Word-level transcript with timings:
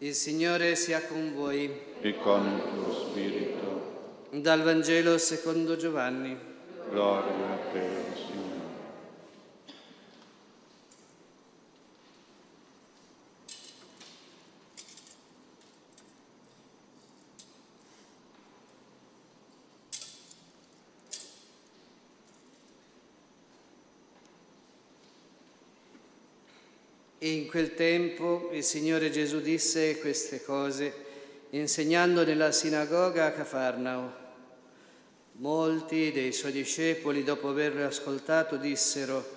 Il 0.00 0.14
Signore 0.14 0.76
sia 0.76 1.02
con 1.02 1.34
voi. 1.34 1.68
E 2.00 2.16
con 2.18 2.46
il 2.46 2.62
tuo 2.72 2.94
spirito. 2.94 4.26
Dal 4.30 4.62
Vangelo 4.62 5.18
secondo 5.18 5.74
Giovanni. 5.74 6.38
Gloria 6.88 7.52
a 7.52 7.56
te, 7.72 7.88
Signore. 8.14 8.46
E 27.20 27.37
quel 27.48 27.74
tempo 27.74 28.50
il 28.52 28.62
Signore 28.62 29.10
Gesù 29.10 29.40
disse 29.40 29.98
queste 29.98 30.44
cose, 30.44 30.92
insegnando 31.50 32.24
nella 32.24 32.52
sinagoga 32.52 33.26
a 33.26 33.32
Cafarnao. 33.32 34.26
Molti 35.32 36.12
dei 36.12 36.32
suoi 36.32 36.52
discepoli, 36.52 37.24
dopo 37.24 37.48
averlo 37.48 37.86
ascoltato, 37.86 38.56
dissero, 38.56 39.36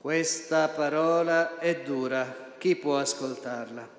questa 0.00 0.68
parola 0.68 1.58
è 1.58 1.80
dura, 1.80 2.54
chi 2.56 2.76
può 2.76 2.98
ascoltarla? 2.98 3.96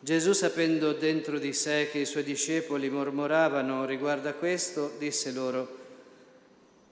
Gesù, 0.00 0.32
sapendo 0.32 0.94
dentro 0.94 1.38
di 1.38 1.52
sé 1.52 1.90
che 1.92 1.98
i 1.98 2.06
suoi 2.06 2.22
discepoli 2.22 2.88
mormoravano 2.88 3.84
riguardo 3.84 4.30
a 4.30 4.32
questo, 4.32 4.94
disse 4.98 5.30
loro, 5.32 5.76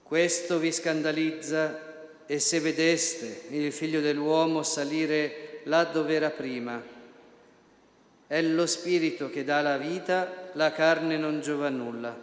questo 0.03 0.59
vi 0.59 0.71
scandalizza 0.71 1.88
e 2.31 2.37
se 2.37 2.59
vedeste 2.59 3.45
il 3.49 3.71
figlio 3.71 4.01
dell'uomo 4.01 4.61
salire 4.61 5.61
là 5.63 5.83
dove 5.85 6.13
era 6.13 6.29
prima. 6.29 6.79
È 8.27 8.39
lo 8.43 8.67
spirito 8.67 9.31
che 9.31 9.43
dà 9.43 9.61
la 9.61 9.77
vita, 9.77 10.51
la 10.53 10.71
carne 10.71 11.17
non 11.17 11.41
giova 11.41 11.69
nulla. 11.69 12.15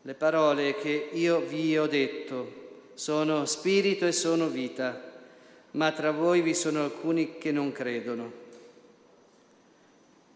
Le 0.00 0.14
parole 0.14 0.76
che 0.76 1.10
io 1.12 1.40
vi 1.40 1.76
ho 1.76 1.86
detto 1.86 2.88
sono 2.94 3.44
spirito 3.44 4.06
e 4.06 4.12
sono 4.12 4.48
vita, 4.48 4.98
ma 5.72 5.92
tra 5.92 6.10
voi 6.10 6.40
vi 6.40 6.54
sono 6.54 6.82
alcuni 6.82 7.36
che 7.36 7.52
non 7.52 7.72
credono. 7.72 8.32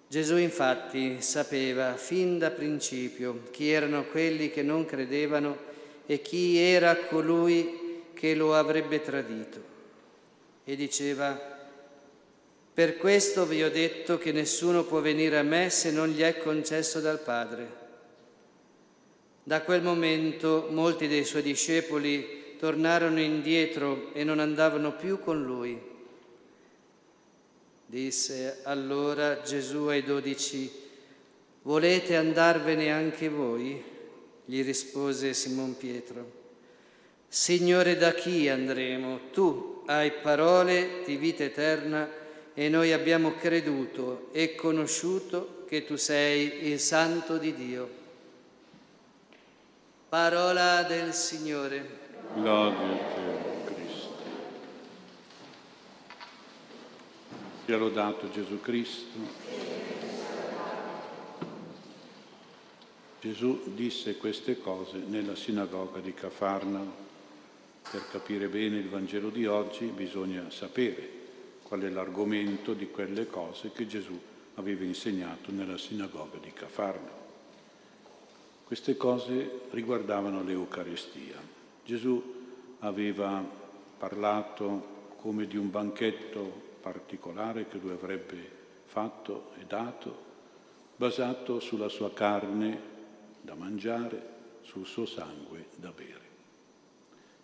Gesù 0.06 0.36
infatti 0.36 1.22
sapeva 1.22 1.97
fin 1.97 2.38
da 2.38 2.50
principio 2.50 3.44
chi 3.50 3.70
erano 3.70 4.04
quelli 4.04 4.50
che 4.50 4.62
non 4.62 4.84
credevano 4.84 5.56
e 6.04 6.20
chi 6.20 6.58
era 6.58 6.94
colui 6.94 7.83
che 8.14 8.34
lo 8.34 8.54
avrebbe 8.54 9.02
tradito. 9.02 9.72
E 10.64 10.76
diceva, 10.76 11.52
per 12.72 12.96
questo 12.96 13.46
vi 13.46 13.62
ho 13.62 13.70
detto 13.70 14.18
che 14.18 14.32
nessuno 14.32 14.84
può 14.84 15.00
venire 15.00 15.38
a 15.38 15.42
me 15.42 15.70
se 15.70 15.90
non 15.90 16.08
gli 16.08 16.22
è 16.22 16.38
concesso 16.38 17.00
dal 17.00 17.20
Padre. 17.20 17.82
Da 19.42 19.62
quel 19.62 19.82
momento 19.82 20.68
molti 20.70 21.06
dei 21.06 21.24
suoi 21.24 21.42
discepoli 21.42 22.56
tornarono 22.58 23.20
indietro 23.20 24.12
e 24.14 24.24
non 24.24 24.38
andavano 24.38 24.96
più 24.96 25.20
con 25.20 25.44
lui. 25.44 25.78
Disse 27.86 28.60
allora 28.62 29.42
Gesù 29.42 29.84
ai 29.84 30.02
dodici, 30.02 30.72
volete 31.62 32.16
andarvene 32.16 32.90
anche 32.90 33.28
voi? 33.28 33.82
Gli 34.46 34.64
rispose 34.64 35.32
Simon 35.32 35.76
Pietro. 35.76 36.44
Signore, 37.34 37.96
da 37.96 38.14
chi 38.14 38.48
andremo? 38.48 39.18
Tu 39.32 39.82
hai 39.86 40.12
parole 40.12 41.02
di 41.04 41.16
vita 41.16 41.42
eterna 41.42 42.08
e 42.54 42.68
noi 42.68 42.92
abbiamo 42.92 43.34
creduto 43.34 44.28
e 44.30 44.54
conosciuto 44.54 45.64
che 45.66 45.84
tu 45.84 45.96
sei 45.96 46.68
il 46.68 46.78
Santo 46.78 47.36
di 47.36 47.52
Dio. 47.52 47.91
Parola 50.08 50.84
del 50.84 51.12
Signore. 51.12 51.98
Gloria 52.34 52.78
a 52.78 52.98
te, 52.98 53.75
Cristo. 53.75 54.14
Sia 57.64 57.76
lodato 57.76 58.30
Gesù 58.30 58.60
Cristo. 58.60 59.19
Gesù 63.19 63.60
disse 63.75 64.19
queste 64.19 64.60
cose 64.60 64.98
nella 64.98 65.34
sinagoga 65.34 65.98
di 65.98 66.14
Cafarnao. 66.14 67.03
Per 67.94 68.09
capire 68.09 68.49
bene 68.49 68.78
il 68.78 68.88
Vangelo 68.88 69.28
di 69.28 69.47
oggi 69.47 69.84
bisogna 69.84 70.50
sapere 70.50 71.09
qual 71.62 71.82
è 71.82 71.88
l'argomento 71.88 72.75
di 72.75 72.91
quelle 72.91 73.28
cose 73.28 73.71
che 73.71 73.87
Gesù 73.87 74.21
aveva 74.55 74.82
insegnato 74.82 75.53
nella 75.53 75.78
sinagoga 75.78 76.38
di 76.38 76.53
Cafarno. 76.53 77.10
Queste 78.65 78.97
cose 78.97 79.60
riguardavano 79.71 80.43
l'Eucaristia. 80.43 81.37
Gesù 81.84 82.21
aveva 82.81 83.49
parlato 83.97 85.15
come 85.21 85.47
di 85.47 85.56
un 85.56 85.71
banchetto 85.71 86.62
particolare 86.81 87.69
che 87.69 87.78
lui 87.78 87.93
avrebbe 87.93 88.50
fatto 88.87 89.53
e 89.60 89.66
dato, 89.69 90.19
basato 90.97 91.60
sulla 91.60 91.88
sua 91.88 92.12
carne 92.12 92.77
da 93.41 93.54
mangiare, 93.54 94.31
sul 94.62 94.84
suo 94.84 95.06
sangue 95.06 95.66
da 95.77 95.93
bere. 95.93 96.34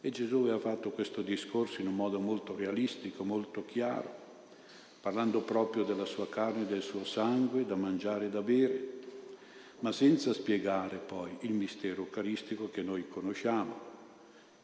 E 0.02 0.08
Gesù 0.10 0.36
aveva 0.36 0.58
fatto 0.58 0.90
questo 0.90 1.20
discorso 1.20 1.82
in 1.82 1.86
un 1.86 1.94
modo 1.94 2.18
molto 2.20 2.56
realistico, 2.56 3.22
molto 3.22 3.66
chiaro, 3.66 4.10
parlando 4.98 5.40
proprio 5.40 5.84
della 5.84 6.06
sua 6.06 6.26
carne 6.26 6.62
e 6.62 6.66
del 6.66 6.80
suo 6.80 7.04
sangue 7.04 7.66
da 7.66 7.74
mangiare 7.74 8.26
e 8.26 8.30
da 8.30 8.40
bere, 8.40 8.98
ma 9.80 9.92
senza 9.92 10.32
spiegare 10.32 10.96
poi 10.96 11.36
il 11.40 11.52
mistero 11.52 12.02
eucaristico 12.02 12.70
che 12.70 12.80
noi 12.80 13.08
conosciamo, 13.08 13.88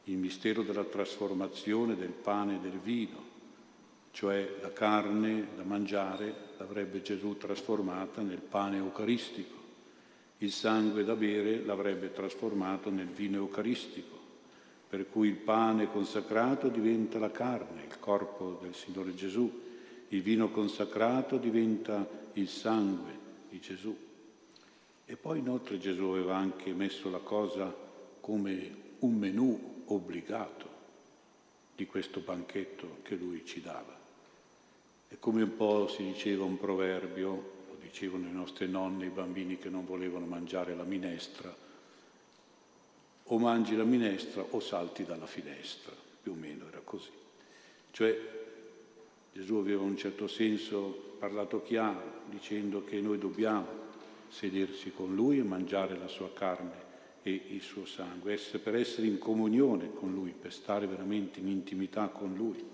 il 0.05 0.17
mistero 0.17 0.63
della 0.63 0.85
trasformazione 0.85 1.97
del 1.97 2.13
pane 2.13 2.57
e 2.57 2.61
del 2.61 2.79
vino, 2.79 3.35
cioè 4.13 4.57
la 4.63 4.73
carne 4.73 5.49
da 5.55 5.65
mangiare 5.65 6.35
l'avrebbe 6.57 7.03
Gesù 7.03 7.37
trasformata 7.37 8.23
nel 8.23 8.41
pane 8.41 8.79
eucaristico, 8.79 9.55
il 10.39 10.51
sangue 10.51 11.05
da 11.05 11.15
bere 11.15 11.63
l'avrebbe 11.63 12.11
trasformato 12.13 12.89
nel 12.89 13.09
vino 13.09 13.37
eucaristico 13.37 14.16
per 14.89 15.09
cui 15.09 15.29
il 15.29 15.37
pane 15.37 15.91
consacrato 15.91 16.69
diventa 16.69 17.19
la 17.19 17.31
carne, 17.31 17.85
il 17.85 17.99
corpo 17.99 18.59
del 18.63 18.75
Signore 18.75 19.15
Gesù, 19.15 19.63
il 20.09 20.23
vino 20.23 20.51
consacrato 20.51 21.37
diventa 21.37 22.09
il 22.35 22.49
sangue 22.49 23.19
di 23.51 23.59
Gesù. 23.59 23.97
E 25.05 25.17
poi 25.17 25.39
inoltre 25.41 25.79
Gesù 25.79 26.05
aveva 26.05 26.37
anche 26.37 26.73
messo 26.73 27.11
la 27.11 27.19
cosa 27.19 27.75
come 28.21 28.85
un 29.01 29.15
menù 29.15 29.83
obbligato 29.87 30.75
di 31.75 31.87
questo 31.87 32.21
banchetto 32.21 32.99
che 33.03 33.17
lui 33.17 33.45
ci 33.45 33.61
dava. 33.61 33.95
E 35.09 35.19
come 35.19 35.43
un 35.43 35.57
po' 35.57 35.89
si 35.89 36.05
diceva 36.05 36.45
un 36.45 36.59
proverbio, 36.59 37.31
lo 37.69 37.77
dicevano 37.81 38.27
i 38.27 38.33
nostri 38.33 38.69
nonni, 38.69 39.07
i 39.07 39.11
bambini 39.11 39.59
che 39.59 39.69
non 39.69 39.85
volevano 39.85 40.27
mangiare 40.27 40.75
la 40.75 40.85
minestra, 40.85 41.55
o 43.29 43.39
mangi 43.39 43.75
la 43.77 43.85
minestra 43.85 44.45
o 44.51 44.61
salti 44.61 45.05
dalla 45.05 45.27
finestra, 45.27 45.93
più 46.23 46.33
o 46.33 46.35
meno 46.35 46.69
era 46.69 46.81
così. 46.85 47.11
Cioè 47.91 48.35
Gesù 49.33 49.57
aveva 49.57 49.83
in 49.83 49.91
un 49.91 49.97
certo 49.97 50.29
senso 50.29 51.15
parlato 51.19 51.63
chiaro, 51.63 52.23
dicendo 52.31 52.85
che 52.85 53.01
noi 53.01 53.19
dobbiamo 53.19 53.85
sedersi 54.29 54.93
con 54.93 55.15
Lui 55.15 55.39
e 55.39 55.43
mangiare 55.43 55.97
la 55.99 56.09
sua 56.09 56.33
carne 56.33 56.85
e 57.23 57.43
il 57.49 57.61
suo 57.61 57.85
sangue, 57.85 58.33
essere, 58.33 58.59
per 58.59 58.77
essere 58.77 59.07
in 59.07 59.19
comunione 59.19 59.93
con 59.93 60.13
Lui, 60.13 60.31
per 60.31 60.53
stare 60.53 60.87
veramente 60.87 61.41
in 61.41 61.49
intimità 61.49 62.09
con 62.09 62.35
Lui. 62.35 62.65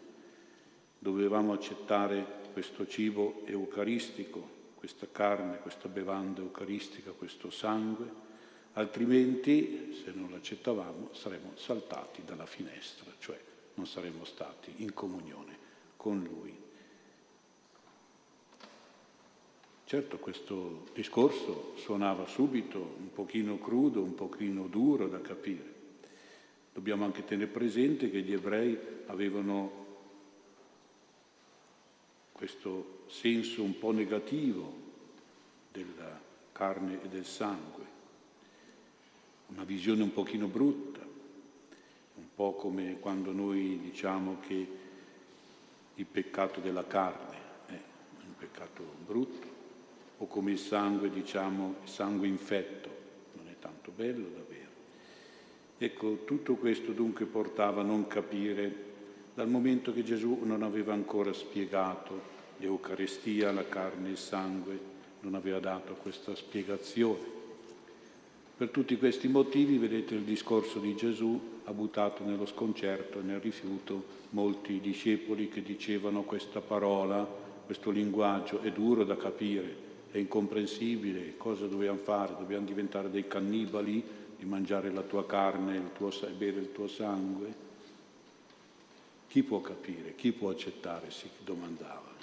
Dovevamo 0.99 1.53
accettare 1.53 2.41
questo 2.53 2.87
cibo 2.87 3.43
eucaristico, 3.47 4.61
questa 4.75 5.07
carne, 5.11 5.59
questa 5.59 5.89
bevanda 5.89 6.43
eucaristica, 6.43 7.13
questo 7.13 7.51
sangue, 7.51 8.31
altrimenti 8.75 10.01
se 10.03 10.13
non 10.13 10.31
l'accettavamo 10.31 11.11
saremmo 11.13 11.53
saltati 11.57 12.23
dalla 12.25 12.47
finestra, 12.47 13.11
cioè 13.19 13.39
non 13.75 13.87
saremmo 13.87 14.25
stati 14.25 14.73
in 14.77 14.93
comunione 14.95 15.59
con 15.97 16.23
Lui. 16.23 16.61
Certo 19.85 20.19
questo 20.19 20.87
discorso 20.95 21.75
suonava 21.77 22.27
subito 22.27 22.95
un 22.99 23.13
pochino 23.13 23.59
crudo, 23.59 24.03
un 24.03 24.15
pochino 24.15 24.67
duro 24.67 25.07
da 25.07 25.21
capire. 25.21 25.71
Dobbiamo 26.73 27.05
anche 27.05 27.25
tenere 27.25 27.51
presente 27.51 28.11
che 28.11 28.23
gli 28.23 28.33
ebrei 28.33 28.79
avevano 29.07 29.81
questo 32.33 33.05
senso 33.09 33.63
un 33.63 33.79
po' 33.79 33.93
negativo 33.93 34.73
della 35.71 36.19
carne 36.53 37.03
e 37.03 37.09
del 37.09 37.27
sangue 37.27 37.92
una 39.55 39.65
visione 39.65 40.03
un 40.03 40.13
pochino 40.13 40.47
brutta, 40.47 41.01
un 41.01 42.25
po' 42.35 42.55
come 42.55 42.99
quando 43.01 43.33
noi 43.33 43.79
diciamo 43.83 44.39
che 44.47 44.67
il 45.95 46.07
peccato 46.07 46.61
della 46.61 46.87
carne, 46.87 47.37
eh, 47.69 47.81
brutto, 49.07 49.47
o 50.19 50.27
come 50.27 50.53
il 50.53 50.59
sangue, 50.59 51.11
diciamo, 51.11 51.77
il 51.83 51.89
sangue 51.89 52.29
infetto, 52.29 52.89
non 53.35 53.49
è 53.49 53.59
tanto 53.59 53.93
bello 53.95 54.29
davvero. 54.29 54.71
Ecco, 55.79 56.25
tutto 56.25 56.55
questo 56.55 56.93
dunque 56.93 57.27
portava 57.27 57.83
a 57.83 57.85
non 57.85 58.07
capire, 58.07 58.91
dal 59.35 59.49
momento 59.49 59.93
che 59.93 60.05
Gesù 60.05 60.41
non 60.45 60.63
aveva 60.63 60.93
ancora 60.93 61.33
spiegato 61.33 62.31
l'Eucaristia, 62.59 63.51
la 63.51 63.67
carne 63.67 64.09
e 64.09 64.13
il 64.13 64.19
sangue, 64.19 64.79
non 65.21 65.35
aveva 65.35 65.59
dato 65.59 65.95
questa 65.95 66.35
spiegazione. 66.35 67.42
Per 68.63 68.71
tutti 68.71 68.97
questi 68.97 69.27
motivi, 69.27 69.77
vedete, 69.77 70.15
il 70.15 70.21
discorso 70.21 70.79
di 70.79 70.95
Gesù 70.95 71.59
ha 71.65 71.73
buttato 71.73 72.23
nello 72.23 72.47
sconcerto 72.47 73.19
e 73.19 73.23
nel 73.23 73.41
rifiuto 73.41 74.05
molti 74.31 74.79
discepoli 74.79 75.49
che 75.49 75.65
dicevano 75.65 76.23
questa 76.23 76.61
parola, 76.61 77.27
questo 77.67 77.91
linguaggio 77.91 78.61
è 78.61 78.71
duro 78.71 79.03
da 79.03 79.17
capire, 79.17 79.75
è 80.13 80.19
incomprensibile, 80.19 81.37
cosa 81.37 81.67
dobbiamo 81.67 81.99
fare? 81.99 82.37
Dobbiamo 82.39 82.65
diventare 82.65 83.11
dei 83.11 83.27
cannibali, 83.27 84.01
di 84.39 84.45
mangiare 84.45 84.93
la 84.93 85.03
tua 85.03 85.27
carne 85.27 85.79
e 85.79 86.31
bere 86.31 86.61
il 86.61 86.71
tuo 86.71 86.87
sangue? 86.87 87.55
Chi 89.27 89.43
può 89.43 89.61
capire? 89.61 90.15
Chi 90.15 90.31
può 90.31 90.51
accettare? 90.51 91.11
Si 91.11 91.29
domandavano. 91.45 92.15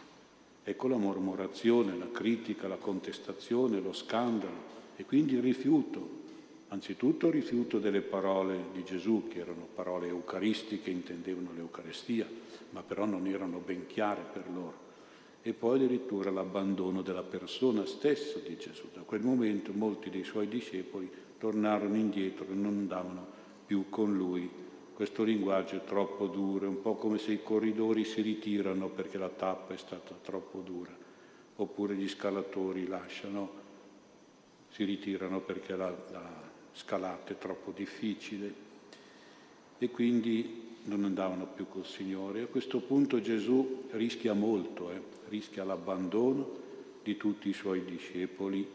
Ecco 0.63 0.87
la 0.87 0.95
mormorazione, 0.95 1.97
la 1.97 2.09
critica, 2.09 2.69
la 2.69 2.77
contestazione, 2.77 3.81
lo 3.81 3.91
scandalo 3.91 4.77
e 4.95 5.03
quindi 5.03 5.33
il 5.33 5.41
rifiuto 5.41 6.18
Anzitutto 6.71 7.27
il 7.27 7.33
rifiuto 7.33 7.79
delle 7.79 8.01
parole 8.01 8.65
di 8.73 8.83
Gesù, 8.83 9.27
che 9.27 9.39
erano 9.39 9.67
parole 9.73 10.07
eucaristiche, 10.07 10.91
intendevano 10.91 11.51
l'Eucaristia, 11.55 12.27
ma 12.71 12.83
però 12.83 13.05
non 13.05 13.25
erano 13.25 13.57
ben 13.57 13.87
chiare 13.87 14.21
per 14.31 14.43
loro. 14.53 14.87
E 15.41 15.53
poi 15.53 15.77
addirittura 15.77 16.29
l'abbandono 16.29 17.01
della 17.01 17.23
persona 17.23 17.87
stessa 17.87 18.37
di 18.37 18.55
Gesù. 18.55 18.87
Da 18.93 19.01
quel 19.01 19.21
momento 19.21 19.71
molti 19.73 20.11
dei 20.11 20.23
suoi 20.23 20.47
discepoli 20.47 21.09
tornarono 21.39 21.95
indietro 21.95 22.45
e 22.45 22.53
non 22.53 22.77
andavano 22.77 23.25
più 23.65 23.89
con 23.89 24.15
lui. 24.15 24.47
Questo 24.93 25.23
linguaggio 25.23 25.77
è 25.77 25.83
troppo 25.85 26.27
duro, 26.27 26.65
è 26.65 26.67
un 26.67 26.81
po' 26.81 26.95
come 26.95 27.17
se 27.17 27.31
i 27.31 27.41
corridori 27.41 28.03
si 28.03 28.21
ritirano 28.21 28.89
perché 28.89 29.17
la 29.17 29.29
tappa 29.29 29.73
è 29.73 29.77
stata 29.77 30.13
troppo 30.21 30.59
dura, 30.59 30.95
oppure 31.55 31.95
gli 31.95 32.07
scalatori 32.07 32.85
lasciano, 32.85 33.49
si 34.67 34.83
ritirano 34.83 35.39
perché 35.39 35.75
la, 35.75 35.89
la 36.11 36.48
scalate 36.73 37.37
troppo 37.37 37.71
difficili 37.71 38.53
e 39.77 39.89
quindi 39.89 40.67
non 40.83 41.03
andavano 41.03 41.45
più 41.45 41.67
col 41.67 41.85
Signore. 41.85 42.41
A 42.41 42.47
questo 42.47 42.79
punto 42.79 43.21
Gesù 43.21 43.85
rischia 43.91 44.33
molto, 44.33 44.91
eh? 44.91 45.01
rischia 45.29 45.63
l'abbandono 45.63 46.67
di 47.03 47.17
tutti 47.17 47.49
i 47.49 47.53
suoi 47.53 47.83
discepoli 47.83 48.67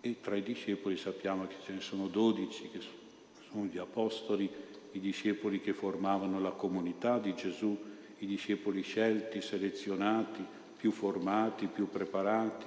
e 0.00 0.20
tra 0.20 0.36
i 0.36 0.42
discepoli 0.42 0.96
sappiamo 0.96 1.46
che 1.46 1.56
ce 1.64 1.72
ne 1.72 1.80
sono 1.80 2.08
dodici 2.08 2.68
che 2.70 2.80
sono 2.80 3.66
gli 3.66 3.78
apostoli, 3.78 4.50
i 4.92 5.00
discepoli 5.00 5.60
che 5.60 5.72
formavano 5.72 6.40
la 6.40 6.50
comunità 6.50 7.18
di 7.18 7.34
Gesù, 7.34 7.78
i 8.18 8.26
discepoli 8.26 8.82
scelti, 8.82 9.40
selezionati, 9.40 10.44
più 10.76 10.90
formati, 10.90 11.66
più 11.66 11.88
preparati, 11.88 12.66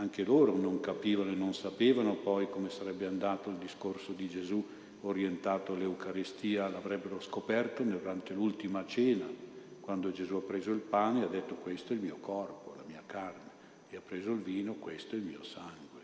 anche 0.00 0.24
loro 0.24 0.56
non 0.56 0.80
capivano 0.80 1.30
e 1.30 1.34
non 1.34 1.52
sapevano 1.52 2.14
poi 2.14 2.48
come 2.48 2.70
sarebbe 2.70 3.04
andato 3.06 3.50
il 3.50 3.56
discorso 3.56 4.12
di 4.12 4.28
Gesù 4.28 4.64
orientato 5.02 5.74
all'Eucaristia, 5.74 6.68
l'avrebbero 6.68 7.20
scoperto 7.20 7.82
durante 7.82 8.32
l'ultima 8.32 8.84
cena, 8.86 9.26
quando 9.80 10.10
Gesù 10.10 10.36
ha 10.36 10.40
preso 10.40 10.72
il 10.72 10.80
pane 10.80 11.20
e 11.20 11.24
ha 11.24 11.28
detto 11.28 11.54
questo 11.54 11.92
è 11.92 11.96
il 11.96 12.02
mio 12.02 12.16
corpo, 12.18 12.74
la 12.76 12.84
mia 12.86 13.02
carne, 13.04 13.48
e 13.90 13.96
ha 13.96 14.00
preso 14.00 14.32
il 14.32 14.40
vino, 14.40 14.74
questo 14.74 15.14
è 15.14 15.18
il 15.18 15.24
mio 15.24 15.42
sangue. 15.42 16.00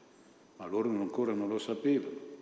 Ma 0.59 0.67
loro 0.67 0.91
ancora 0.91 1.33
non 1.33 1.49
lo 1.49 1.59
sapevano. 1.59 2.35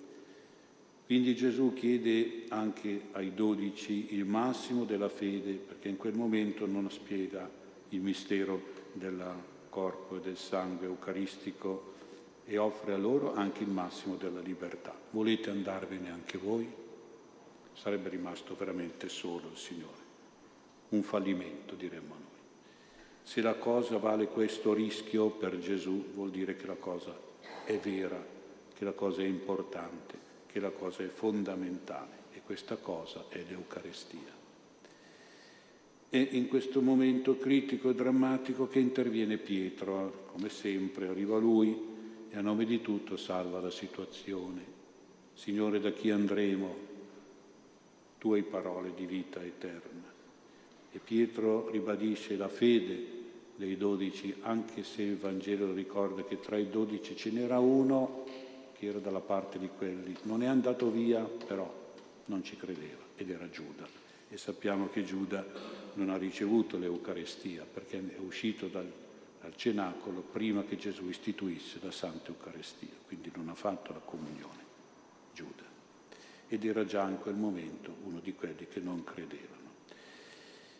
Quindi 1.06 1.36
Gesù 1.36 1.72
chiede 1.72 2.44
anche 2.48 3.08
ai 3.12 3.32
dodici 3.34 4.14
il 4.14 4.24
massimo 4.24 4.84
della 4.84 5.08
fede, 5.08 5.52
perché 5.52 5.88
in 5.88 5.96
quel 5.96 6.14
momento 6.14 6.66
non 6.66 6.90
spiega 6.90 7.48
il 7.90 8.00
mistero 8.00 8.60
della 8.92 9.52
corpo 9.74 10.18
e 10.18 10.20
del 10.20 10.36
sangue 10.36 10.86
eucaristico 10.86 11.94
e 12.44 12.58
offre 12.58 12.92
a 12.92 12.96
loro 12.96 13.34
anche 13.34 13.64
il 13.64 13.70
massimo 13.70 14.14
della 14.14 14.38
libertà. 14.38 14.94
Volete 15.10 15.50
andarvene 15.50 16.12
anche 16.12 16.38
voi? 16.38 16.72
Sarebbe 17.72 18.08
rimasto 18.08 18.54
veramente 18.54 19.08
solo 19.08 19.48
il 19.50 19.56
Signore. 19.56 20.02
Un 20.90 21.02
fallimento, 21.02 21.74
diremmo 21.74 22.14
noi. 22.14 22.22
Se 23.24 23.40
la 23.40 23.54
cosa 23.54 23.98
vale 23.98 24.28
questo 24.28 24.72
rischio 24.72 25.30
per 25.30 25.58
Gesù, 25.58 26.12
vuol 26.12 26.30
dire 26.30 26.54
che 26.54 26.66
la 26.66 26.76
cosa 26.76 27.12
è 27.64 27.76
vera, 27.78 28.24
che 28.72 28.84
la 28.84 28.92
cosa 28.92 29.22
è 29.22 29.26
importante, 29.26 30.16
che 30.46 30.60
la 30.60 30.70
cosa 30.70 31.02
è 31.02 31.08
fondamentale 31.08 32.22
e 32.32 32.42
questa 32.46 32.76
cosa 32.76 33.24
è 33.28 33.42
l'Eucarestia. 33.48 34.43
È 36.14 36.28
in 36.30 36.46
questo 36.46 36.80
momento 36.80 37.36
critico 37.38 37.90
e 37.90 37.94
drammatico 37.96 38.68
che 38.68 38.78
interviene 38.78 39.36
Pietro, 39.36 40.26
come 40.30 40.48
sempre, 40.48 41.08
arriva 41.08 41.38
lui 41.38 41.76
e 42.30 42.36
a 42.36 42.40
nome 42.40 42.66
di 42.66 42.80
tutto 42.80 43.16
salva 43.16 43.58
la 43.58 43.72
situazione. 43.72 44.62
Signore, 45.32 45.80
da 45.80 45.90
chi 45.90 46.10
andremo? 46.10 46.72
Tu 48.20 48.32
hai 48.32 48.44
parole 48.44 48.92
di 48.94 49.06
vita 49.06 49.42
eterna. 49.42 50.04
E 50.92 51.00
Pietro 51.00 51.68
ribadisce 51.70 52.36
la 52.36 52.46
fede 52.46 53.04
dei 53.56 53.76
dodici, 53.76 54.36
anche 54.42 54.84
se 54.84 55.02
il 55.02 55.16
Vangelo 55.16 55.72
ricorda 55.72 56.22
che 56.22 56.38
tra 56.38 56.56
i 56.56 56.70
dodici 56.70 57.16
ce 57.16 57.32
n'era 57.32 57.58
uno 57.58 58.24
che 58.74 58.86
era 58.86 59.00
dalla 59.00 59.18
parte 59.18 59.58
di 59.58 59.68
quelli. 59.76 60.14
Non 60.22 60.44
è 60.44 60.46
andato 60.46 60.92
via, 60.92 61.24
però 61.24 61.68
non 62.26 62.44
ci 62.44 62.56
credeva, 62.56 63.02
ed 63.16 63.30
era 63.30 63.50
Giuda. 63.50 64.03
E 64.34 64.36
sappiamo 64.36 64.88
che 64.88 65.04
Giuda 65.04 65.46
non 65.92 66.10
ha 66.10 66.16
ricevuto 66.16 66.76
l'Eucarestia 66.76 67.64
perché 67.72 67.98
è 68.16 68.18
uscito 68.18 68.66
dal, 68.66 68.92
dal 69.40 69.54
cenacolo 69.54 70.22
prima 70.22 70.64
che 70.64 70.76
Gesù 70.76 71.08
istituisse 71.08 71.78
la 71.80 71.92
Santa 71.92 72.30
Eucaristia, 72.30 72.88
quindi 73.06 73.30
non 73.36 73.48
ha 73.48 73.54
fatto 73.54 73.92
la 73.92 74.00
comunione, 74.00 74.58
Giuda. 75.32 75.62
Ed 76.48 76.64
era 76.64 76.84
già 76.84 77.08
in 77.08 77.20
quel 77.20 77.36
momento 77.36 77.94
uno 78.02 78.18
di 78.18 78.34
quelli 78.34 78.66
che 78.66 78.80
non 78.80 79.04
credevano. 79.04 79.70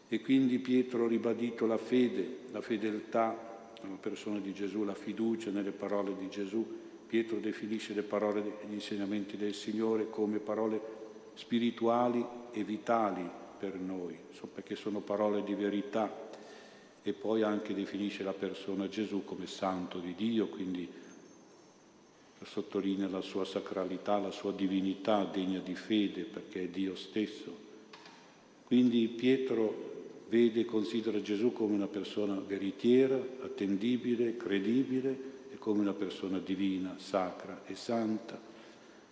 E 0.09 0.21
quindi 0.21 0.59
Pietro 0.59 1.05
ha 1.05 1.09
ribadito 1.09 1.65
la 1.65 1.79
fede, 1.79 2.39
la 2.50 2.61
fedeltà 2.61 3.71
alla 3.81 3.95
persona 4.00 4.41
di 4.41 4.53
Gesù, 4.53 4.83
la 4.83 4.97
fiducia 4.97 5.52
nelle 5.52 5.71
parole 5.71 6.17
di 6.17 6.28
Gesù. 6.28 6.67
Pietro 7.07 7.38
definisce 7.38 7.95
le 7.95 8.02
parole 8.02 8.40
e 8.62 8.67
gli 8.67 8.73
insegnamenti 8.73 9.37
del 9.37 9.55
Signore 9.55 10.11
come 10.11 10.40
parole 10.40 10.81
spirituali 11.35 12.26
e 12.50 12.64
vitali 12.64 13.43
per 13.71 13.80
noi, 13.80 14.14
perché 14.52 14.76
sono 14.76 15.00
parole 15.00 15.42
di 15.42 15.54
verità 15.54 16.12
e 17.02 17.12
poi 17.14 17.42
anche 17.42 17.73
definisce 17.73 18.23
la 18.23 18.35
persona 18.35 18.88
Gesù 18.88 19.25
come 19.25 19.47
santo 19.47 20.00
di 20.00 20.14
Dio, 20.14 20.49
quindi 20.49 20.87
sottolinea 22.42 23.09
la 23.09 23.23
sua 23.23 23.47
sacralità, 23.47 24.18
la 24.18 24.30
sua 24.30 24.52
divinità 24.52 25.25
degna 25.25 25.61
di 25.61 25.75
fede 25.75 26.25
perché 26.25 26.64
è 26.64 26.68
Dio 26.68 26.94
stesso. 26.94 27.56
Quindi 28.66 29.09
Pietro 29.09 29.92
vede 30.28 30.61
e 30.61 30.64
considera 30.66 31.23
Gesù 31.23 31.54
come 31.54 31.73
una 31.73 31.87
persona 31.87 32.35
veritiera, 32.35 33.16
attendibile, 33.16 34.37
credibile 34.37 35.33
e 35.52 35.59
come 35.59 35.80
una 35.80 35.94
persona 35.94 36.38
divina, 36.38 36.97
sacra 36.99 37.62
e 37.64 37.75
santa 37.75 38.52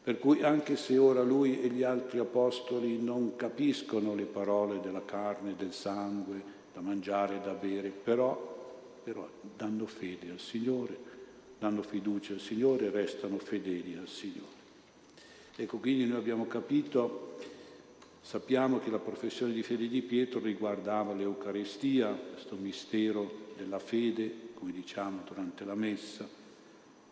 per 0.02 0.18
cui 0.18 0.42
anche 0.42 0.76
se 0.76 0.98
ora 0.98 1.22
lui 1.22 1.60
e 1.60 1.68
gli 1.68 1.84
altri 1.84 2.18
apostoli 2.18 3.00
non 3.00 3.36
capiscono 3.36 4.16
le 4.16 4.24
parole 4.24 4.80
della 4.80 5.04
carne, 5.04 5.54
del 5.56 5.72
sangue, 5.72 6.42
da 6.72 6.80
mangiare 6.80 7.36
e 7.36 7.40
da 7.40 7.52
bere, 7.52 7.90
però, 7.90 8.98
però 9.04 9.28
danno 9.56 9.86
fede 9.86 10.30
al 10.30 10.40
Signore, 10.40 10.96
danno 11.58 11.82
fiducia 11.82 12.32
al 12.32 12.40
Signore 12.40 12.86
e 12.86 12.90
restano 12.90 13.38
fedeli 13.38 13.96
al 13.96 14.08
Signore. 14.08 14.60
Ecco, 15.54 15.78
quindi 15.78 16.06
noi 16.06 16.18
abbiamo 16.18 16.48
capito, 16.48 17.36
sappiamo 18.22 18.80
che 18.80 18.90
la 18.90 18.98
professione 18.98 19.52
di 19.52 19.62
fede 19.62 19.86
di 19.86 20.02
Pietro 20.02 20.40
riguardava 20.40 21.14
l'Eucaristia, 21.14 22.08
questo 22.08 22.56
mistero 22.56 23.50
della 23.56 23.78
fede, 23.78 24.50
come 24.54 24.72
diciamo 24.72 25.20
durante 25.24 25.64
la 25.64 25.76
messa, 25.76 26.40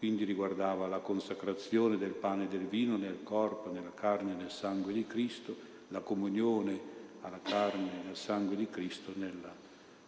quindi 0.01 0.25
riguardava 0.25 0.87
la 0.87 1.01
consacrazione 1.01 1.99
del 1.99 2.13
pane 2.13 2.45
e 2.45 2.49
del 2.49 2.65
vino 2.65 2.97
nel 2.97 3.19
corpo, 3.23 3.71
nella 3.71 3.93
carne 3.93 4.33
e 4.33 4.35
nel 4.35 4.51
sangue 4.51 4.95
di 4.95 5.07
Cristo, 5.07 5.55
la 5.89 6.01
comunione 6.01 6.81
alla 7.21 7.39
carne 7.43 8.05
e 8.07 8.09
al 8.09 8.17
sangue 8.17 8.57
di 8.57 8.67
Cristo 8.71 9.13
nel 9.17 9.39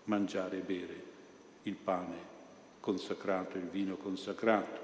mangiare 0.04 0.56
e 0.56 0.60
bere 0.60 1.02
il 1.64 1.74
pane 1.74 2.16
consacrato, 2.80 3.58
il 3.58 3.68
vino 3.68 3.96
consacrato. 3.96 4.80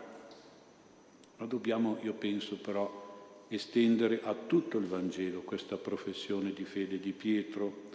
Ma 1.38 1.46
dobbiamo, 1.46 1.96
io 2.02 2.12
penso 2.12 2.56
però, 2.56 3.46
estendere 3.48 4.20
a 4.22 4.34
tutto 4.34 4.76
il 4.76 4.84
Vangelo 4.84 5.40
questa 5.40 5.78
professione 5.78 6.52
di 6.52 6.66
fede 6.66 7.00
di 7.00 7.12
Pietro, 7.12 7.86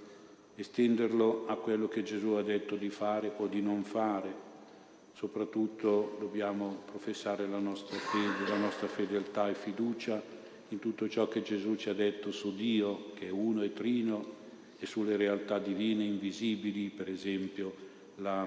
estenderlo 0.56 1.46
a 1.46 1.58
quello 1.58 1.88
che 1.88 2.02
Gesù 2.02 2.30
ha 2.30 2.42
detto 2.42 2.76
di 2.76 2.90
fare 2.90 3.32
o 3.38 3.46
di 3.46 3.62
non 3.62 3.84
fare. 3.84 4.52
Soprattutto 5.14 6.18
dobbiamo 6.20 6.82
professare 6.86 7.48
la 7.48 7.60
nostra 7.60 7.98
fede, 7.98 8.50
la 8.50 8.58
nostra 8.58 8.88
fedeltà 8.88 9.50
e 9.50 9.54
fiducia 9.54 10.22
in 10.70 10.80
tutto 10.80 11.08
ciò 11.08 11.28
che 11.28 11.44
Gesù 11.44 11.76
ci 11.76 11.90
ha 11.90 11.94
detto 11.94 12.32
su 12.32 12.56
Dio, 12.56 13.12
che 13.14 13.28
è 13.28 13.30
uno 13.30 13.62
e 13.62 13.74
trino, 13.74 14.42
e 14.80 14.86
sulle 14.86 15.16
realtà 15.16 15.60
divine 15.60 16.04
invisibili, 16.04 16.90
per 16.90 17.10
esempio 17.10 17.74
la 18.16 18.46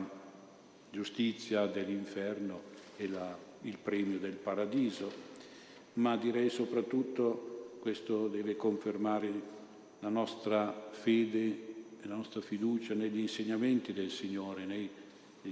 giustizia 0.90 1.66
dell'inferno 1.66 2.60
e 2.96 3.08
la, 3.08 3.36
il 3.62 3.78
premio 3.82 4.18
del 4.18 4.34
paradiso. 4.34 5.10
Ma 5.94 6.16
direi 6.16 6.50
soprattutto 6.50 7.78
questo 7.80 8.28
deve 8.28 8.56
confermare 8.56 9.30
la 10.00 10.08
nostra 10.08 10.88
fede 10.90 11.44
e 12.02 12.08
la 12.08 12.16
nostra 12.16 12.40
fiducia 12.40 12.94
negli 12.94 13.20
insegnamenti 13.20 13.92
del 13.92 14.10
Signore, 14.10 14.66
nei, 14.66 14.90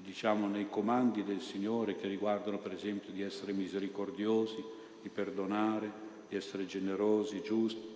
diciamo, 0.00 0.46
nei 0.46 0.68
comandi 0.68 1.24
del 1.24 1.40
Signore 1.40 1.96
che 1.96 2.08
riguardano 2.08 2.58
per 2.58 2.72
esempio 2.72 3.12
di 3.12 3.22
essere 3.22 3.52
misericordiosi, 3.52 4.62
di 5.02 5.08
perdonare, 5.08 5.90
di 6.28 6.36
essere 6.36 6.66
generosi, 6.66 7.42
giusti, 7.42 7.86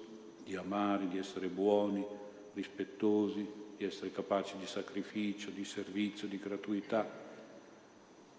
di 0.44 0.56
amare, 0.56 1.08
di 1.08 1.18
essere 1.18 1.48
buoni, 1.48 2.04
rispettosi, 2.54 3.46
di 3.76 3.84
essere 3.84 4.12
capaci 4.12 4.56
di 4.58 4.66
sacrificio, 4.66 5.50
di 5.50 5.64
servizio, 5.64 6.28
di 6.28 6.38
gratuità. 6.38 7.26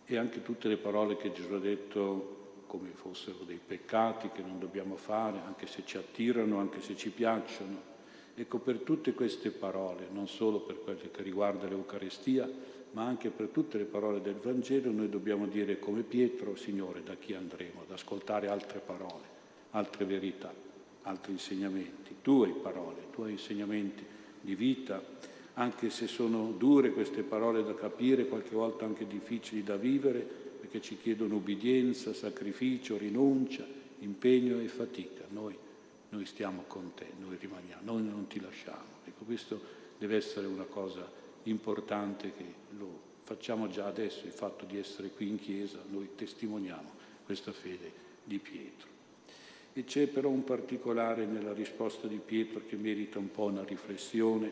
E 0.05 0.17
anche 0.17 0.41
tutte 0.41 0.67
le 0.67 0.77
parole 0.77 1.17
che 1.17 1.31
Gesù 1.31 1.53
ha 1.53 1.59
detto 1.59 2.37
come 2.67 2.89
fossero 2.89 3.39
dei 3.45 3.59
peccati 3.65 4.29
che 4.29 4.41
non 4.41 4.59
dobbiamo 4.59 4.95
fare, 4.95 5.39
anche 5.45 5.65
se 5.65 5.83
ci 5.85 5.97
attirano, 5.97 6.59
anche 6.59 6.81
se 6.81 6.95
ci 6.95 7.09
piacciono. 7.09 7.87
Ecco, 8.35 8.59
per 8.59 8.79
tutte 8.79 9.13
queste 9.13 9.49
parole, 9.49 10.07
non 10.11 10.27
solo 10.27 10.59
per 10.61 10.81
quelle 10.83 11.11
che 11.11 11.21
riguarda 11.21 11.67
l'Eucaristia, 11.67 12.49
ma 12.91 13.05
anche 13.05 13.29
per 13.29 13.47
tutte 13.47 13.77
le 13.77 13.85
parole 13.85 14.21
del 14.21 14.35
Vangelo, 14.35 14.91
noi 14.91 15.09
dobbiamo 15.09 15.47
dire 15.47 15.79
come 15.79 16.01
Pietro, 16.01 16.55
Signore, 16.55 17.03
da 17.03 17.15
chi 17.15 17.33
andremo? 17.33 17.81
Ad 17.81 17.91
ascoltare 17.91 18.47
altre 18.47 18.79
parole 18.79 19.37
altre 19.71 20.05
verità, 20.05 20.53
altri 21.03 21.33
insegnamenti, 21.33 22.15
tue 22.21 22.49
parole, 22.49 23.07
tuoi 23.11 23.31
insegnamenti 23.31 24.03
di 24.41 24.55
vita, 24.55 25.01
anche 25.55 25.89
se 25.89 26.07
sono 26.07 26.53
dure 26.57 26.91
queste 26.91 27.21
parole 27.21 27.63
da 27.63 27.73
capire, 27.73 28.27
qualche 28.27 28.55
volta 28.55 28.85
anche 28.85 29.05
difficili 29.05 29.63
da 29.63 29.75
vivere, 29.75 30.19
perché 30.19 30.81
ci 30.81 30.97
chiedono 30.97 31.35
ubbidienza, 31.35 32.13
sacrificio, 32.13 32.97
rinuncia, 32.97 33.65
impegno 33.99 34.59
e 34.59 34.67
fatica. 34.67 35.25
Noi, 35.29 35.55
noi 36.09 36.25
stiamo 36.25 36.63
con 36.67 36.93
te, 36.95 37.07
noi 37.19 37.37
rimaniamo, 37.39 37.81
noi 37.83 38.03
non 38.03 38.27
ti 38.27 38.39
lasciamo. 38.39 38.97
Ecco, 39.05 39.25
questo 39.25 39.59
deve 39.97 40.15
essere 40.15 40.47
una 40.47 40.63
cosa 40.63 41.07
importante 41.49 42.31
che 42.31 42.45
lo 42.77 43.07
facciamo 43.23 43.69
già 43.69 43.85
adesso, 43.85 44.25
il 44.25 44.31
fatto 44.31 44.65
di 44.65 44.77
essere 44.77 45.09
qui 45.09 45.27
in 45.27 45.39
chiesa, 45.39 45.79
noi 45.89 46.09
testimoniamo 46.15 46.97
questa 47.25 47.51
fede 47.51 47.91
di 48.23 48.39
Pietro. 48.39 48.87
E 49.73 49.83
c'è 49.83 50.07
però 50.07 50.29
un 50.29 50.43
particolare 50.43 51.25
nella 51.25 51.53
risposta 51.53 52.07
di 52.07 52.19
Pietro 52.23 52.61
che 52.67 52.75
merita 52.75 53.19
un 53.19 53.31
po' 53.31 53.45
una 53.45 53.63
riflessione. 53.63 54.51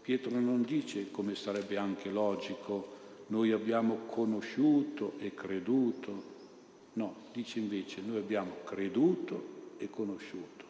Pietro 0.00 0.38
non 0.38 0.62
dice, 0.62 1.10
come 1.10 1.34
sarebbe 1.34 1.76
anche 1.76 2.10
logico, 2.10 2.92
noi 3.28 3.50
abbiamo 3.52 4.06
conosciuto 4.06 5.14
e 5.18 5.34
creduto. 5.34 6.32
No, 6.92 7.16
dice 7.32 7.58
invece 7.58 8.00
noi 8.00 8.18
abbiamo 8.18 8.58
creduto 8.64 9.72
e 9.78 9.90
conosciuto. 9.90 10.64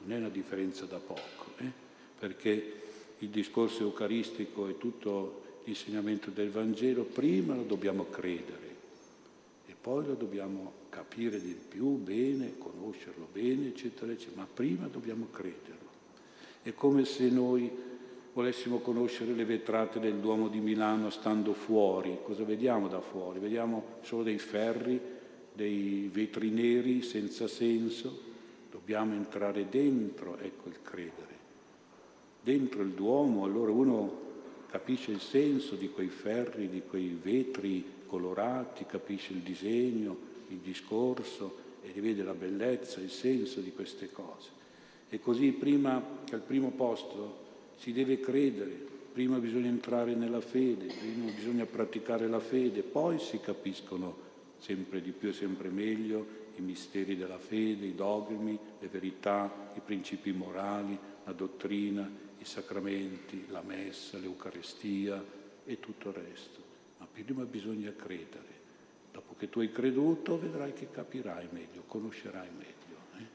Non 0.00 0.12
è 0.12 0.18
una 0.18 0.30
differenza 0.30 0.86
da 0.86 0.98
poco, 0.98 1.52
eh? 1.58 1.70
perché 2.18 2.80
il 3.18 3.28
discorso 3.28 3.82
eucaristico 3.82 4.68
e 4.68 4.78
tutto 4.78 5.42
l'insegnamento 5.64 6.30
del 6.30 6.50
Vangelo 6.50 7.04
prima 7.04 7.54
lo 7.54 7.62
dobbiamo 7.62 8.04
credere 8.04 8.72
e 9.66 9.74
poi 9.80 10.06
lo 10.06 10.14
dobbiamo 10.14 10.72
capire 10.88 11.40
di 11.40 11.56
più, 11.68 11.96
bene, 11.96 12.58
conoscerlo 12.58 13.28
bene, 13.32 13.68
eccetera, 13.68 14.12
eccetera, 14.12 14.42
ma 14.42 14.48
prima 14.52 14.86
dobbiamo 14.86 15.28
crederlo. 15.30 15.88
È 16.62 16.72
come 16.74 17.04
se 17.04 17.28
noi 17.28 17.70
volessimo 18.34 18.78
conoscere 18.78 19.32
le 19.32 19.44
vetrate 19.44 20.00
del 20.00 20.14
Duomo 20.14 20.48
di 20.48 20.58
Milano 20.58 21.08
stando 21.10 21.54
fuori. 21.54 22.18
Cosa 22.24 22.44
vediamo 22.44 22.88
da 22.88 23.00
fuori? 23.00 23.38
Vediamo 23.38 23.98
solo 24.02 24.24
dei 24.24 24.38
ferri, 24.38 25.00
dei 25.52 26.10
vetri 26.12 26.50
neri 26.50 27.02
senza 27.02 27.46
senso. 27.46 28.32
Dobbiamo 28.70 29.14
entrare 29.14 29.68
dentro, 29.68 30.36
ecco 30.38 30.68
il 30.68 30.78
credere. 30.82 31.33
Dentro 32.44 32.82
il 32.82 32.90
Duomo, 32.90 33.44
allora 33.44 33.72
uno 33.72 34.20
capisce 34.68 35.10
il 35.10 35.20
senso 35.20 35.76
di 35.76 35.88
quei 35.88 36.08
ferri, 36.08 36.68
di 36.68 36.82
quei 36.86 37.18
vetri 37.20 37.82
colorati, 38.04 38.84
capisce 38.84 39.32
il 39.32 39.38
disegno, 39.38 40.14
il 40.48 40.58
discorso 40.58 41.56
e 41.82 41.90
rivede 41.92 42.22
la 42.22 42.34
bellezza, 42.34 43.00
il 43.00 43.08
senso 43.08 43.60
di 43.60 43.72
queste 43.72 44.12
cose. 44.12 44.50
E 45.08 45.20
così 45.20 45.52
prima 45.52 46.20
che 46.24 46.34
al 46.34 46.42
primo 46.42 46.68
posto 46.72 47.38
si 47.76 47.94
deve 47.94 48.20
credere, 48.20 48.72
prima 49.14 49.38
bisogna 49.38 49.68
entrare 49.68 50.14
nella 50.14 50.42
fede, 50.42 50.88
prima 50.88 51.30
bisogna 51.30 51.64
praticare 51.64 52.28
la 52.28 52.40
fede, 52.40 52.82
poi 52.82 53.18
si 53.20 53.40
capiscono 53.40 54.14
sempre 54.58 55.00
di 55.00 55.12
più 55.12 55.30
e 55.30 55.32
sempre 55.32 55.70
meglio 55.70 56.42
i 56.56 56.60
misteri 56.60 57.16
della 57.16 57.38
fede, 57.38 57.86
i 57.86 57.94
dogmi, 57.94 58.58
le 58.78 58.88
verità, 58.88 59.72
i 59.74 59.80
principi 59.82 60.30
morali, 60.32 60.98
la 61.24 61.32
dottrina, 61.32 62.23
i 62.44 62.46
sacramenti, 62.46 63.46
la 63.48 63.62
messa, 63.62 64.18
l'Eucarestia 64.18 65.22
e 65.64 65.80
tutto 65.80 66.10
il 66.10 66.14
resto. 66.14 66.60
Ma 66.98 67.08
prima 67.10 67.44
bisogna 67.44 67.90
credere. 67.96 68.52
Dopo 69.10 69.34
che 69.38 69.48
tu 69.48 69.60
hai 69.60 69.72
creduto 69.72 70.38
vedrai 70.38 70.74
che 70.74 70.90
capirai 70.90 71.48
meglio, 71.50 71.84
conoscerai 71.86 72.48
meglio. 72.50 72.96
Eh? 73.16 73.26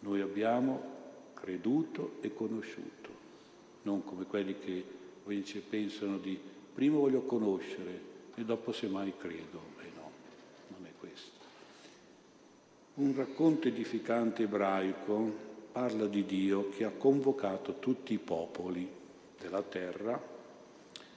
Noi 0.00 0.20
abbiamo 0.20 0.98
creduto 1.32 2.18
e 2.20 2.34
conosciuto, 2.34 3.08
non 3.82 4.04
come 4.04 4.26
quelli 4.26 4.58
che 4.58 4.84
invece 5.24 5.60
pensano 5.60 6.18
di 6.18 6.38
prima 6.74 6.98
voglio 6.98 7.22
conoscere 7.22 8.08
e 8.34 8.44
dopo 8.44 8.72
semmai 8.72 9.14
credo. 9.16 9.62
E 9.80 9.90
no, 9.94 10.10
non 10.76 10.86
è 10.86 10.90
questo. 10.98 11.38
Un 12.94 13.14
racconto 13.16 13.68
edificante 13.68 14.42
ebraico 14.42 15.48
parla 15.72 16.06
di 16.06 16.24
Dio 16.24 16.68
che 16.70 16.84
ha 16.84 16.90
convocato 16.90 17.78
tutti 17.78 18.12
i 18.12 18.18
popoli 18.18 18.88
della 19.38 19.62
terra 19.62 20.20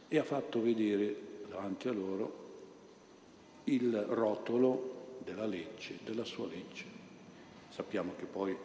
e 0.08 0.18
ha 0.18 0.24
fatto 0.24 0.62
vedere 0.62 1.16
davanti 1.50 1.88
a 1.88 1.92
loro 1.92 2.42
il 3.66 3.96
rotolo 4.10 5.18
della 5.24 5.46
legge, 5.46 6.00
della 6.04 6.24
sua 6.24 6.48
legge. 6.48 6.86
Sappiamo 7.70 8.14
che 8.16 8.26
poi 8.26 8.56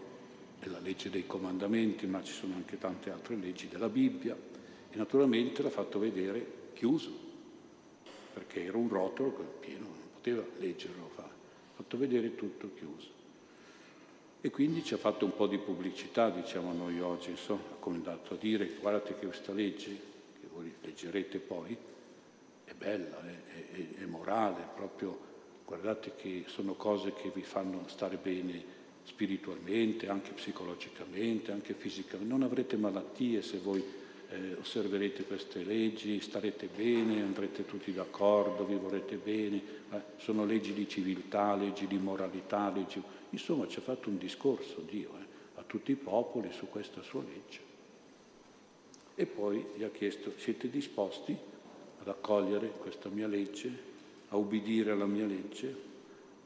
è 0.59 0.67
la 0.67 0.81
legge 0.81 1.09
dei 1.09 1.27
comandamenti, 1.27 2.07
ma 2.07 2.23
ci 2.23 2.33
sono 2.33 2.55
anche 2.55 2.79
tante 2.79 3.11
altre 3.11 3.37
leggi 3.37 3.69
della 3.69 3.89
Bibbia 3.89 4.37
e 4.91 4.97
naturalmente 4.97 5.63
l'ha 5.63 5.71
fatto 5.71 5.99
vedere 5.99 6.71
chiuso, 6.75 7.11
perché 8.35 8.65
era 8.65 8.77
un 8.77 8.89
rotolo 8.89 9.31
pieno, 9.61 9.85
non 9.85 10.09
poteva 10.15 10.45
leggerlo, 10.59 11.11
ha 11.17 11.29
fatto 11.75 11.97
vedere 11.97 12.35
tutto 12.35 12.71
chiuso. 12.75 13.18
E 14.41 14.51
quindi 14.51 14.85
ci 14.85 14.95
ha 14.95 14.99
fatto 14.99 15.25
un 15.25 15.35
po' 15.35 15.49
di 15.49 15.59
pubblicità, 15.59 16.31
diciamo 16.31 16.73
noi 16.73 17.01
oggi, 17.01 17.31
insomma, 17.31 17.63
è 17.83 17.89
andato 17.89 18.35
a 18.35 18.37
dire, 18.37 18.69
guardate 18.81 19.19
che 19.19 19.27
questa 19.27 19.53
legge, 19.53 19.91
che 20.41 20.47
voi 20.53 20.73
leggerete 20.81 21.39
poi, 21.39 21.77
è 22.65 22.73
bella, 22.75 23.21
è, 23.27 23.71
è, 23.73 24.03
è 24.03 24.05
morale, 24.05 24.63
proprio 24.77 25.27
guardate 25.65 26.15
che 26.15 26.45
sono 26.47 26.75
cose 26.75 27.13
che 27.15 27.31
vi 27.35 27.43
fanno 27.43 27.83
stare 27.89 28.17
bene 28.17 28.77
spiritualmente, 29.03 30.09
anche 30.09 30.33
psicologicamente, 30.33 31.51
anche 31.51 31.75
fisicamente. 31.75 32.33
Non 32.33 32.43
avrete 32.43 32.77
malattie 32.77 33.43
se 33.43 33.59
voi 33.59 33.83
eh, 34.31 34.57
osserverete 34.61 35.25
queste 35.25 35.63
leggi, 35.63 36.21
starete 36.21 36.69
bene, 36.75 37.23
andrete 37.23 37.65
tutti 37.65 37.93
d'accordo, 37.93 38.65
vi 38.65 38.77
vorrete 38.77 39.17
bene. 39.17 39.63
Eh, 39.91 40.01
sono 40.19 40.45
leggi 40.45 40.73
di 40.73 40.89
civiltà, 40.89 41.55
leggi 41.55 41.87
di 41.87 41.99
moralità, 41.99 42.71
leggi... 42.71 43.03
Insomma, 43.31 43.67
ci 43.69 43.79
ha 43.79 43.83
fatto 43.83 44.09
un 44.09 44.19
discorso 44.19 44.81
Dio 44.81 45.11
eh, 45.19 45.61
a 45.61 45.63
tutti 45.67 45.93
i 45.93 45.97
popoli 45.97 46.51
su 46.53 46.69
questa 46.69 47.03
sua 47.03 47.23
legge. 47.23 47.61
E 49.15 49.27
poi 49.27 49.65
gli 49.77 49.83
ha 49.83 49.91
chiesto, 49.91 50.33
siete 50.37 50.71
disposti 50.71 51.37
ad 52.01 52.09
accogliere 52.09 52.69
questa 52.69 53.09
mia 53.09 53.27
legge, 53.27 53.87
a 54.29 54.37
ubbidire 54.37 54.93
alla 54.93 55.07
mia 55.07 55.27
legge? 55.27 55.87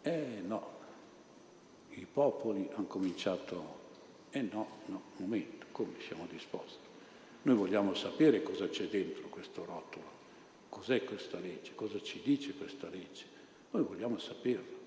Eh 0.03 0.41
no, 0.45 0.71
i 1.91 2.07
popoli 2.11 2.69
hanno 2.75 2.87
cominciato, 2.87 3.81
eh 4.31 4.41
no, 4.41 4.67
no, 4.87 5.03
un 5.17 5.25
momento, 5.25 5.67
come 5.73 5.95
siamo 6.07 6.27
disposti? 6.31 6.92
Noi 7.43 7.57
vogliamo 7.57 7.95
sapere 7.95 8.43
cosa 8.43 8.69
c'è 8.69 8.87
dentro 8.87 9.29
questo 9.29 9.65
rotolo, 9.65 10.05
cos'è 10.69 11.03
questa 11.05 11.39
legge, 11.39 11.73
cosa 11.75 12.01
ci 12.01 12.21
dice 12.23 12.53
questa 12.55 12.89
legge. 12.89 13.25
Noi 13.71 13.83
vogliamo 13.83 14.19
saperlo, 14.19 14.79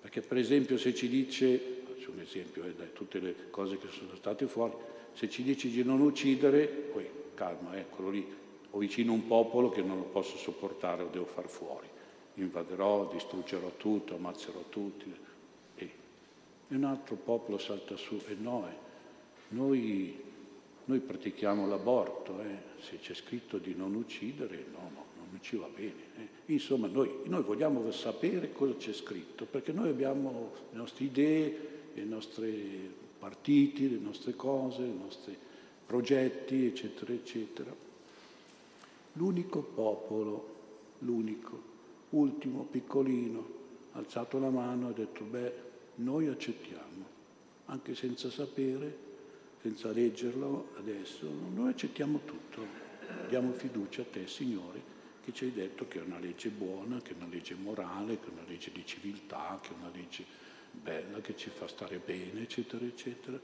perché 0.00 0.20
per 0.20 0.36
esempio 0.36 0.76
se 0.76 0.94
ci 0.94 1.08
dice, 1.08 1.58
faccio 1.86 2.10
un 2.10 2.20
esempio 2.20 2.64
eh, 2.64 2.74
da 2.74 2.84
tutte 2.84 3.18
le 3.18 3.34
cose 3.50 3.78
che 3.78 3.88
sono 3.88 4.14
state 4.14 4.46
fuori, 4.46 4.74
se 5.14 5.30
ci 5.30 5.42
dice 5.42 5.70
di 5.70 5.82
non 5.82 6.00
uccidere, 6.00 6.66
poi 6.66 7.08
calma, 7.34 7.76
eccolo 7.78 8.10
lì, 8.10 8.26
ho 8.70 8.78
vicino 8.78 9.12
un 9.12 9.26
popolo 9.26 9.70
che 9.70 9.80
non 9.80 9.96
lo 9.96 10.04
posso 10.04 10.36
sopportare, 10.36 11.02
lo 11.02 11.08
devo 11.08 11.24
far 11.24 11.48
fuori. 11.48 11.86
Invaderò, 12.34 13.10
distruggerò 13.10 13.72
tutto, 13.78 14.14
ammazzerò 14.14 14.64
tutti. 14.68 15.14
E 16.68 16.74
un 16.74 16.84
altro 16.84 17.14
popolo 17.14 17.58
salta 17.58 17.96
su 17.96 18.20
e 18.26 18.34
no, 18.38 18.68
eh. 18.68 18.74
noi, 19.54 20.20
noi 20.86 21.00
pratichiamo 21.00 21.66
l'aborto, 21.66 22.40
eh. 22.40 22.80
se 22.80 22.98
c'è 22.98 23.14
scritto 23.14 23.58
di 23.58 23.74
non 23.74 23.94
uccidere, 23.94 24.66
no, 24.70 24.90
no, 24.94 25.04
non 25.30 25.38
ci 25.40 25.56
va 25.56 25.68
bene. 25.74 26.02
Eh. 26.16 26.52
Insomma, 26.52 26.86
noi, 26.86 27.10
noi 27.24 27.42
vogliamo 27.42 27.90
sapere 27.90 28.52
cosa 28.52 28.74
c'è 28.76 28.92
scritto, 28.92 29.46
perché 29.46 29.72
noi 29.72 29.88
abbiamo 29.88 30.52
le 30.70 30.78
nostre 30.78 31.04
idee, 31.04 31.74
i 31.94 32.04
nostri 32.04 32.88
partiti, 33.18 33.90
le 33.90 33.98
nostre 33.98 34.36
cose, 34.36 34.82
i 34.82 34.96
nostri 34.96 35.36
progetti, 35.86 36.66
eccetera, 36.66 37.12
eccetera. 37.12 37.74
L'unico 39.14 39.62
popolo, 39.62 40.54
l'unico, 41.00 41.60
ultimo, 42.10 42.62
piccolino, 42.62 43.54
ha 43.92 43.98
alzato 43.98 44.38
la 44.38 44.50
mano 44.50 44.88
e 44.88 44.90
ha 44.90 44.94
detto, 44.94 45.24
beh, 45.24 45.52
noi 45.96 46.28
accettiamo, 46.28 47.04
anche 47.66 47.96
senza 47.96 48.30
sapere, 48.30 49.05
senza 49.66 49.90
leggerlo 49.90 50.68
adesso, 50.78 51.28
noi 51.52 51.70
accettiamo 51.70 52.20
tutto. 52.24 52.84
Diamo 53.28 53.52
fiducia 53.52 54.02
a 54.02 54.04
te, 54.04 54.28
Signore, 54.28 54.80
che 55.24 55.32
ci 55.32 55.44
hai 55.44 55.52
detto 55.52 55.88
che 55.88 55.98
è 55.98 56.02
una 56.02 56.20
legge 56.20 56.50
buona, 56.50 57.00
che 57.02 57.10
è 57.10 57.14
una 57.16 57.26
legge 57.28 57.56
morale, 57.56 58.20
che 58.20 58.26
è 58.26 58.30
una 58.30 58.44
legge 58.46 58.70
di 58.72 58.86
civiltà, 58.86 59.58
che 59.60 59.70
è 59.70 59.72
una 59.76 59.90
legge 59.92 60.24
bella, 60.70 61.20
che 61.20 61.36
ci 61.36 61.50
fa 61.50 61.66
stare 61.66 61.98
bene, 61.98 62.42
eccetera, 62.42 62.84
eccetera. 62.84 63.40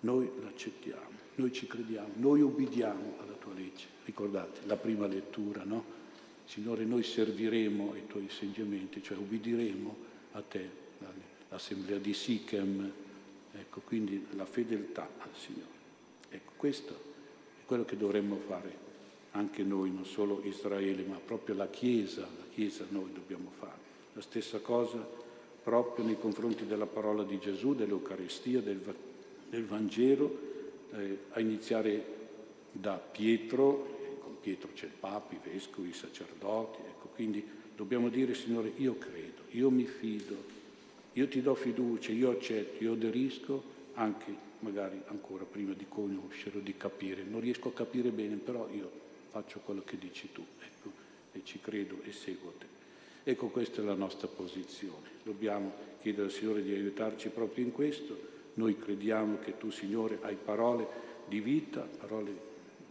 Noi 0.00 0.30
l'accettiamo, 0.40 1.18
noi 1.34 1.52
ci 1.52 1.66
crediamo, 1.66 2.12
noi 2.14 2.40
ubbidiamo 2.40 3.18
alla 3.20 3.34
tua 3.34 3.52
legge. 3.52 3.84
Ricordate 4.06 4.60
la 4.64 4.76
prima 4.76 5.06
lettura, 5.06 5.62
no? 5.64 5.84
Signore, 6.46 6.84
noi 6.84 7.02
serviremo 7.02 7.92
ai 7.92 8.06
tuoi 8.06 8.22
insegnamenti, 8.22 9.02
cioè 9.02 9.18
ubbidiremo 9.18 9.96
a 10.32 10.40
te, 10.40 10.70
l'assemblea 11.50 11.98
di 11.98 12.14
Sichem, 12.14 12.92
ecco, 13.58 13.80
quindi 13.84 14.26
la 14.30 14.46
fedeltà 14.46 15.08
al 15.18 15.30
Signore. 15.34 15.74
Ecco, 16.30 16.52
questo 16.56 16.92
è 16.92 17.64
quello 17.66 17.84
che 17.84 17.96
dovremmo 17.96 18.36
fare 18.36 18.84
anche 19.32 19.62
noi, 19.62 19.90
non 19.90 20.06
solo 20.06 20.40
Israele, 20.44 21.02
ma 21.02 21.16
proprio 21.16 21.54
la 21.54 21.68
Chiesa, 21.68 22.22
la 22.22 22.46
Chiesa 22.52 22.86
noi 22.88 23.12
dobbiamo 23.12 23.50
fare. 23.50 23.84
La 24.14 24.22
stessa 24.22 24.60
cosa 24.60 25.24
proprio 25.62 26.04
nei 26.04 26.18
confronti 26.18 26.64
della 26.64 26.86
parola 26.86 27.22
di 27.22 27.38
Gesù, 27.38 27.74
dell'Eucaristia, 27.74 28.60
del, 28.60 28.80
del 29.50 29.64
Vangelo, 29.64 30.38
eh, 30.92 31.18
a 31.30 31.40
iniziare 31.40 32.14
da 32.72 32.94
Pietro, 32.94 33.98
e 34.00 34.18
con 34.20 34.36
Pietro 34.40 34.70
c'è 34.74 34.86
il 34.86 34.92
Papa, 34.98 35.34
i 35.34 35.40
vescovi, 35.42 35.88
i 35.88 35.92
sacerdoti, 35.92 36.78
ecco, 36.86 37.08
quindi 37.14 37.44
dobbiamo 37.74 38.08
dire 38.08 38.34
Signore 38.34 38.72
io 38.76 38.96
credo, 38.96 39.42
io 39.50 39.70
mi 39.70 39.84
fido, 39.84 40.36
io 41.16 41.28
ti 41.28 41.40
do 41.40 41.54
fiducia, 41.54 42.12
io 42.12 42.30
accetto, 42.30 42.84
io 42.84 42.92
aderisco 42.92 43.62
anche 43.94 44.34
magari 44.58 45.00
ancora 45.06 45.44
prima 45.44 45.72
di 45.72 45.86
conoscere 45.88 46.58
o 46.58 46.60
di 46.60 46.76
capire. 46.76 47.22
Non 47.22 47.40
riesco 47.40 47.68
a 47.68 47.72
capire 47.72 48.10
bene, 48.10 48.36
però 48.36 48.68
io 48.70 48.90
faccio 49.30 49.60
quello 49.64 49.82
che 49.82 49.96
dici 49.96 50.28
tu, 50.32 50.44
ecco, 50.60 50.90
e 51.32 51.40
ci 51.42 51.58
credo 51.60 52.00
e 52.04 52.12
seguo 52.12 52.52
te. 52.58 52.66
Ecco, 53.24 53.48
questa 53.48 53.80
è 53.80 53.84
la 53.84 53.94
nostra 53.94 54.28
posizione. 54.28 55.08
Dobbiamo 55.22 55.72
chiedere 56.02 56.26
al 56.26 56.32
Signore 56.32 56.62
di 56.62 56.72
aiutarci 56.72 57.30
proprio 57.30 57.64
in 57.64 57.72
questo. 57.72 58.34
Noi 58.54 58.78
crediamo 58.78 59.38
che 59.38 59.56
tu, 59.56 59.70
Signore, 59.70 60.18
hai 60.20 60.36
parole 60.36 60.86
di 61.26 61.40
vita, 61.40 61.80
parole 61.80 62.32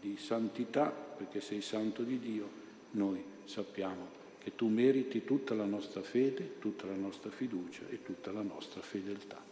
di 0.02 0.18
santità, 0.18 0.90
perché 0.90 1.42
sei 1.42 1.62
santo 1.62 2.02
di 2.02 2.18
Dio. 2.18 2.50
Noi 2.92 3.24
sappiamo 3.46 4.24
che 4.46 4.54
tu 4.54 4.68
meriti 4.68 5.24
tutta 5.24 5.56
la 5.56 5.66
nostra 5.66 6.04
fede, 6.04 6.60
tutta 6.60 6.86
la 6.86 6.94
nostra 6.94 7.32
fiducia 7.32 7.82
e 7.90 8.04
tutta 8.04 8.32
la 8.32 8.44
nostra 8.44 8.80
fedeltà. 8.80 9.45